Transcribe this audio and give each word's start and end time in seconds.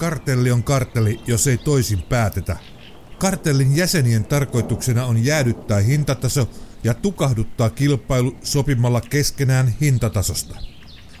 Kartelli 0.00 0.50
on 0.50 0.62
kartelli, 0.62 1.20
jos 1.26 1.46
ei 1.46 1.58
toisin 1.58 2.02
päätetä. 2.02 2.56
Kartellin 3.18 3.76
jäsenien 3.76 4.24
tarkoituksena 4.24 5.06
on 5.06 5.24
jäädyttää 5.24 5.80
hintataso 5.80 6.50
ja 6.84 6.94
tukahduttaa 6.94 7.70
kilpailu 7.70 8.36
sopimalla 8.42 9.00
keskenään 9.00 9.74
hintatasosta. 9.80 10.56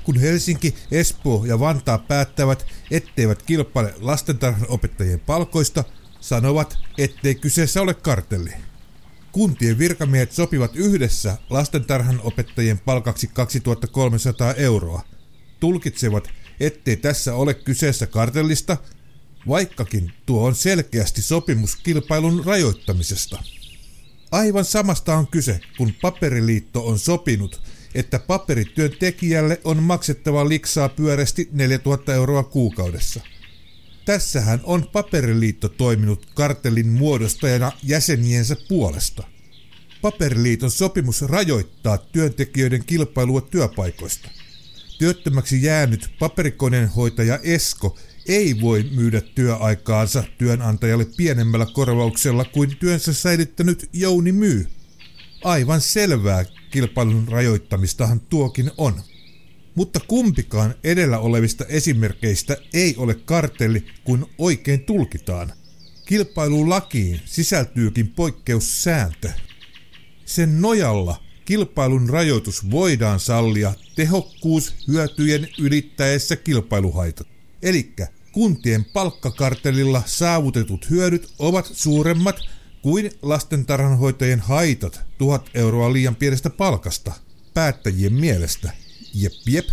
Kun 0.04 0.16
Helsinki, 0.16 0.74
Espoo 0.90 1.44
ja 1.44 1.60
Vantaa 1.60 1.98
päättävät, 1.98 2.66
etteivät 2.90 3.42
kilpaile 3.42 3.94
lastentarhanopettajien 3.98 5.20
palkoista, 5.20 5.84
sanovat, 6.20 6.78
ettei 6.98 7.34
kyseessä 7.34 7.82
ole 7.82 7.94
kartelli. 7.94 8.52
Kuntien 9.32 9.78
virkamiehet 9.78 10.32
sopivat 10.32 10.76
yhdessä 10.76 11.38
lastentarhan 11.50 12.20
opettajien 12.22 12.78
palkaksi 12.78 13.26
2300 13.26 14.54
euroa. 14.54 15.02
Tulkitsevat, 15.60 16.28
ettei 16.60 16.96
tässä 16.96 17.34
ole 17.34 17.54
kyseessä 17.54 18.06
kartellista, 18.06 18.76
vaikkakin 19.48 20.12
tuo 20.26 20.46
on 20.46 20.54
selkeästi 20.54 21.22
sopimus 21.22 21.76
kilpailun 21.76 22.44
rajoittamisesta. 22.44 23.42
Aivan 24.32 24.64
samasta 24.64 25.16
on 25.16 25.26
kyse, 25.26 25.60
kun 25.76 25.92
paperiliitto 26.02 26.86
on 26.86 26.98
sopinut, 26.98 27.62
että 27.94 28.18
paperityöntekijälle 28.18 29.60
on 29.64 29.82
maksettava 29.82 30.48
liksaa 30.48 30.88
pyöreästi 30.88 31.48
4000 31.52 32.14
euroa 32.14 32.42
kuukaudessa. 32.42 33.20
Tässähän 34.04 34.60
on 34.62 34.88
paperiliitto 34.92 35.68
toiminut 35.68 36.26
kartellin 36.34 36.88
muodostajana 36.88 37.72
jäseniensä 37.82 38.56
puolesta. 38.68 39.22
Paperiliiton 40.02 40.70
sopimus 40.70 41.22
rajoittaa 41.22 41.98
työntekijöiden 41.98 42.84
kilpailua 42.84 43.40
työpaikoista. 43.40 44.28
Työttömäksi 45.00 45.62
jäänyt 45.62 46.10
paperikoneen 46.18 46.88
hoitaja 46.88 47.38
Esko 47.42 47.98
ei 48.26 48.60
voi 48.60 48.82
myydä 48.94 49.20
työaikaansa 49.20 50.24
työnantajalle 50.38 51.06
pienemmällä 51.16 51.66
korvauksella 51.72 52.44
kuin 52.44 52.76
työnsä 52.76 53.12
säilyttänyt 53.14 53.88
Jouni 53.92 54.32
myy. 54.32 54.66
Aivan 55.44 55.80
selvää 55.80 56.44
kilpailun 56.70 57.28
rajoittamistahan 57.28 58.20
tuokin 58.20 58.70
on. 58.76 59.02
Mutta 59.74 60.00
kumpikaan 60.00 60.74
edellä 60.84 61.18
olevista 61.18 61.64
esimerkkeistä 61.64 62.56
ei 62.74 62.94
ole 62.96 63.14
kartelli, 63.14 63.84
kun 64.04 64.26
oikein 64.38 64.80
tulkitaan. 64.80 65.52
Kilpailulakiin 66.04 67.20
sisältyykin 67.24 68.08
poikkeussääntö. 68.08 69.30
Sen 70.24 70.60
nojalla 70.60 71.29
kilpailun 71.50 72.08
rajoitus 72.08 72.70
voidaan 72.70 73.20
sallia 73.20 73.74
tehokkuushyötyjen 73.96 75.48
ylittäessä 75.58 76.36
kilpailuhaitat. 76.36 77.26
Eli 77.62 77.92
kuntien 78.32 78.84
palkkakartellilla 78.84 80.02
saavutetut 80.06 80.90
hyödyt 80.90 81.32
ovat 81.38 81.70
suuremmat 81.72 82.36
kuin 82.82 83.10
lastentarhanhoitajien 83.22 84.40
haitat 84.40 85.00
tuhat 85.18 85.50
euroa 85.54 85.92
liian 85.92 86.16
pienestä 86.16 86.50
palkasta 86.50 87.12
päättäjien 87.54 88.14
mielestä. 88.14 88.72
Jep 89.14 89.32
jep. 89.46 89.66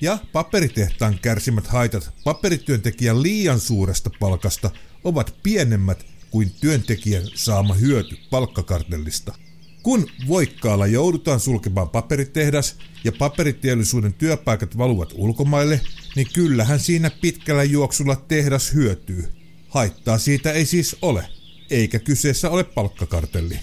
Ja 0.00 0.18
paperitehtaan 0.32 1.18
kärsimät 1.22 1.66
haitat 1.66 2.10
paperityöntekijän 2.24 3.22
liian 3.22 3.60
suuresta 3.60 4.10
palkasta 4.20 4.70
ovat 5.04 5.34
pienemmät 5.42 6.06
kuin 6.30 6.50
työntekijän 6.60 7.24
saama 7.34 7.74
hyöty 7.74 8.16
palkkakartellista. 8.30 9.47
Kun 9.82 10.10
Voikkaalla 10.28 10.86
joudutaan 10.86 11.40
sulkemaan 11.40 11.88
paperitehdas 11.88 12.76
ja 13.04 13.12
paperiteollisuuden 13.12 14.12
työpaikat 14.12 14.78
valuvat 14.78 15.12
ulkomaille, 15.14 15.80
niin 16.16 16.26
kyllähän 16.32 16.80
siinä 16.80 17.10
pitkällä 17.10 17.64
juoksulla 17.64 18.16
tehdas 18.16 18.74
hyötyy. 18.74 19.28
Haittaa 19.68 20.18
siitä 20.18 20.52
ei 20.52 20.66
siis 20.66 20.96
ole, 21.02 21.28
eikä 21.70 21.98
kyseessä 21.98 22.50
ole 22.50 22.64
palkkakartelli. 22.64 23.60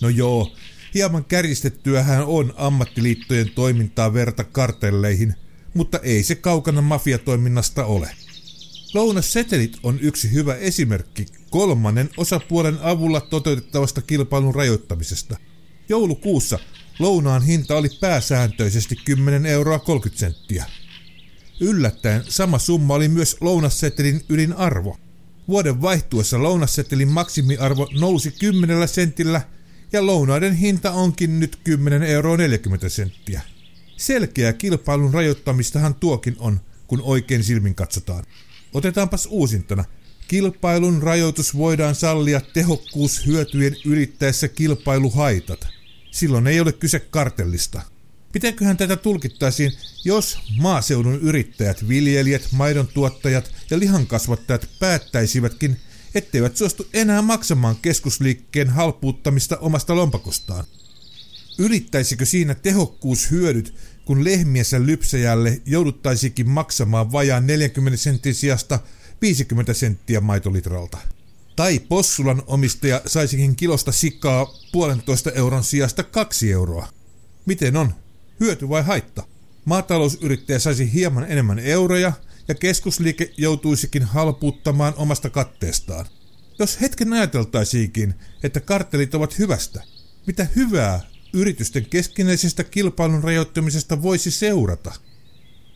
No 0.00 0.08
joo, 0.08 0.52
hieman 0.94 1.24
kärjistettyähän 1.24 2.26
on 2.26 2.54
ammattiliittojen 2.56 3.50
toimintaa 3.50 4.14
verta 4.14 4.44
kartelleihin, 4.44 5.34
mutta 5.74 5.98
ei 5.98 6.22
se 6.22 6.34
kaukana 6.34 6.80
mafiatoiminnasta 6.80 7.84
ole. 7.84 8.10
Lounassetelit 8.94 9.76
on 9.82 9.98
yksi 10.00 10.32
hyvä 10.32 10.54
esimerkki 10.54 11.26
kolmannen 11.50 12.10
osapuolen 12.16 12.78
avulla 12.82 13.20
toteutettavasta 13.20 14.02
kilpailun 14.02 14.54
rajoittamisesta. 14.54 15.36
Joulukuussa 15.90 16.58
lounaan 16.98 17.42
hinta 17.42 17.76
oli 17.76 17.88
pääsääntöisesti 18.00 18.96
10 19.04 19.46
euroa 19.46 19.78
30 19.78 20.20
senttiä. 20.20 20.64
Yllättäen 21.60 22.24
sama 22.28 22.58
summa 22.58 22.94
oli 22.94 23.08
myös 23.08 23.36
lounassetelin 23.40 24.20
ylin 24.28 24.52
arvo. 24.52 24.98
Vuoden 25.48 25.82
vaihtuessa 25.82 26.42
lounassetelin 26.42 27.08
maksimiarvo 27.08 27.88
nousi 28.00 28.30
10 28.30 28.88
sentillä 28.88 29.42
ja 29.92 30.06
lounaiden 30.06 30.54
hinta 30.54 30.92
onkin 30.92 31.40
nyt 31.40 31.58
10 31.64 32.02
euroa 32.02 32.36
40 32.36 32.88
senttiä. 32.88 33.40
Selkeä 33.96 34.52
kilpailun 34.52 35.14
rajoittamistahan 35.14 35.94
tuokin 35.94 36.36
on, 36.38 36.60
kun 36.86 37.00
oikein 37.02 37.44
silmin 37.44 37.74
katsotaan. 37.74 38.24
Otetaanpas 38.74 39.28
uusintana. 39.30 39.84
Kilpailun 40.28 41.02
rajoitus 41.02 41.56
voidaan 41.56 41.94
sallia 41.94 42.40
tehokkuushyötyjen 42.40 43.76
ylittäessä 43.84 44.48
kilpailuhaitat. 44.48 45.79
Silloin 46.10 46.46
ei 46.46 46.60
ole 46.60 46.72
kyse 46.72 47.00
kartellista. 47.00 47.82
Mitenköhän 48.34 48.76
tätä 48.76 48.96
tulkittaisiin, 48.96 49.72
jos 50.04 50.38
maaseudun 50.58 51.14
yrittäjät, 51.20 51.88
viljelijät, 51.88 52.48
maidon 52.52 52.88
tuottajat 52.88 53.50
ja 53.70 53.78
lihankasvattajat 53.78 54.68
päättäisivätkin, 54.78 55.76
etteivät 56.14 56.56
suostu 56.56 56.86
enää 56.92 57.22
maksamaan 57.22 57.76
keskusliikkeen 57.82 58.68
halpuuttamista 58.68 59.58
omasta 59.58 59.96
lompakostaan? 59.96 60.64
Ylittäisikö 61.58 62.26
siinä 62.26 62.54
tehokkuushyödyt, 62.54 63.74
kun 64.04 64.24
lehmiensä 64.24 64.86
lypsäjälle 64.86 65.60
jouduttaisikin 65.66 66.48
maksamaan 66.48 67.12
vajaan 67.12 67.46
40 67.46 67.96
sentin 67.96 68.34
sijasta 68.34 68.78
50 69.22 69.74
senttiä 69.74 70.20
maitolitralta? 70.20 70.98
Tai 71.60 71.78
possulan 71.78 72.42
omistaja 72.46 73.02
saisikin 73.06 73.56
kilosta 73.56 73.92
sikaa 73.92 74.54
puolentoista 74.72 75.30
euron 75.30 75.64
sijasta 75.64 76.02
kaksi 76.02 76.52
euroa. 76.52 76.88
Miten 77.46 77.76
on? 77.76 77.94
Hyöty 78.40 78.68
vai 78.68 78.82
haitta? 78.82 79.22
Maatalousyrittäjä 79.64 80.58
saisi 80.58 80.92
hieman 80.92 81.30
enemmän 81.30 81.58
euroja 81.58 82.12
ja 82.48 82.54
keskusliike 82.54 83.32
joutuisikin 83.36 84.02
halpuuttamaan 84.02 84.94
omasta 84.96 85.30
katteestaan. 85.30 86.06
Jos 86.58 86.80
hetken 86.80 87.12
ajateltaisiinkin, 87.12 88.14
että 88.42 88.60
kartelit 88.60 89.14
ovat 89.14 89.38
hyvästä, 89.38 89.82
mitä 90.26 90.46
hyvää 90.56 91.00
yritysten 91.32 91.86
keskinäisestä 91.86 92.64
kilpailun 92.64 93.24
rajoittamisesta 93.24 94.02
voisi 94.02 94.30
seurata? 94.30 94.92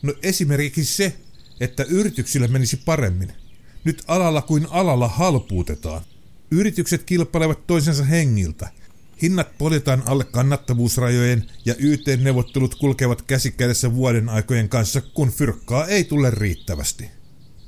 No 0.03 0.15
esimerkiksi 0.23 0.85
se, 0.85 1.17
että 1.61 1.83
yrityksillä 1.83 2.49
menisi 2.49 2.77
paremmin. 2.77 3.44
Nyt 3.85 4.05
alalla 4.09 4.43
kuin 4.43 4.67
alalla 4.71 5.09
halpuutetaan. 5.09 6.03
Yritykset 6.51 7.03
kilpailevat 7.03 7.67
toisensa 7.67 8.05
hengiltä– 8.05 8.69
Hinnat 9.23 9.59
poljetaan 9.59 10.03
alle 10.07 10.25
kannattavuusrajojen 10.25 11.45
ja 11.65 11.75
YT-neuvottelut 11.79 12.75
kulkevat 12.75 13.23
käsikädessä 13.23 13.95
vuoden 13.95 14.29
aikojen 14.29 14.69
kanssa, 14.69 15.01
kun 15.01 15.31
fyrkkaa 15.31 15.87
ei 15.87 16.05
tule 16.05 16.31
riittävästi. 16.31 17.11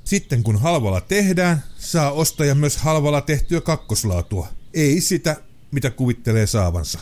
Sitten 0.04 0.42
kun 0.42 0.60
halvalla 0.60 1.00
tehdään, 1.00 1.62
saa 1.78 2.10
ostaja 2.10 2.54
myös 2.54 2.76
halvalla 2.76 3.20
tehtyä 3.20 3.60
kakkoslaatua. 3.60 4.48
Ei 4.74 5.00
sitä, 5.00 5.36
mitä 5.70 5.90
kuvittelee 5.90 6.46
saavansa. 6.46 6.98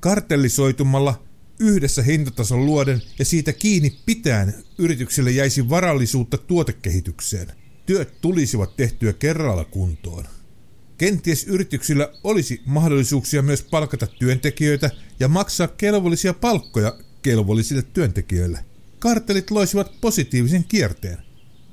Kartellisoitumalla 0.00 1.22
yhdessä 1.58 2.02
hintatason 2.02 2.66
luoden 2.66 3.02
ja 3.18 3.24
siitä 3.24 3.52
kiinni 3.52 3.98
pitäen 4.06 4.54
yrityksille 4.78 5.30
jäisi 5.30 5.68
varallisuutta 5.68 6.38
tuotekehitykseen. 6.38 7.52
Työt 7.86 8.20
tulisivat 8.20 8.76
tehtyä 8.76 9.12
kerralla 9.12 9.64
kuntoon. 9.64 10.24
Kenties 10.98 11.44
yrityksillä 11.44 12.12
olisi 12.24 12.62
mahdollisuuksia 12.66 13.42
myös 13.42 13.62
palkata 13.62 14.06
työntekijöitä 14.06 14.90
ja 15.20 15.28
maksaa 15.28 15.68
kelvollisia 15.68 16.34
palkkoja 16.34 16.98
kelvollisille 17.22 17.82
työntekijöille. 17.82 18.64
Kartelit 18.98 19.50
loisivat 19.50 20.00
positiivisen 20.00 20.64
kierteen. 20.64 21.18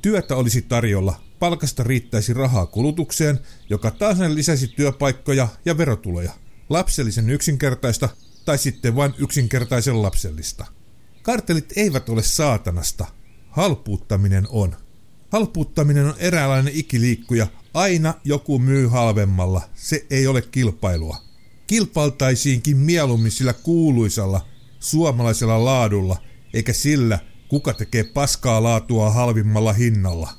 Työtä 0.01 0.35
olisi 0.35 0.61
tarjolla, 0.61 1.23
palkasta 1.39 1.83
riittäisi 1.83 2.33
rahaa 2.33 2.65
kulutukseen, 2.65 3.39
joka 3.69 3.91
taas 3.91 4.17
lisäisi 4.19 4.67
työpaikkoja 4.67 5.47
ja 5.65 5.77
verotuloja. 5.77 6.31
Lapsellisen 6.69 7.29
yksinkertaista 7.29 8.09
tai 8.45 8.57
sitten 8.57 8.95
vain 8.95 9.13
yksinkertaisen 9.17 10.01
lapsellista. 10.01 10.65
Kartelit 11.21 11.73
eivät 11.75 12.09
ole 12.09 12.23
saatanasta. 12.23 13.05
Halpuuttaminen 13.49 14.47
on. 14.49 14.75
Halpuuttaminen 15.33 16.05
on 16.05 16.15
eräänlainen 16.17 16.73
ikiliikkuja, 16.75 17.47
Aina 17.73 18.13
joku 18.23 18.59
myy 18.59 18.87
halvemmalla, 18.87 19.61
se 19.75 20.05
ei 20.09 20.27
ole 20.27 20.41
kilpailua. 20.41 21.17
Kilpailtaisiinkin 21.67 22.77
mieluummin 22.77 23.31
sillä 23.31 23.53
kuuluisalla 23.53 24.47
suomalaisella 24.79 25.65
laadulla, 25.65 26.17
eikä 26.53 26.73
sillä, 26.73 27.19
kuka 27.47 27.73
tekee 27.73 28.03
paskaa 28.03 28.63
laatua 28.63 29.09
halvimmalla 29.09 29.73
hinnalla. 29.73 30.29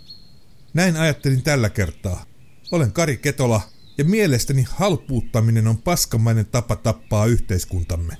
Näin 0.75 0.96
ajattelin 0.96 1.43
tällä 1.43 1.70
kertaa. 1.70 2.25
Olen 2.73 2.93
Kari 2.93 3.17
Ketola 3.17 3.61
ja 3.99 4.05
mielestäni 4.05 4.64
halpuuttaminen 4.69 5.67
on 5.67 5.79
paskamainen 5.79 6.46
tapa 6.46 6.76
tappaa 6.76 7.26
yhteiskuntamme. 7.26 8.17